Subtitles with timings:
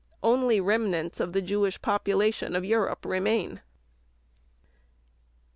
[0.23, 3.61] Only remnants of the Jewish population of Europe remain.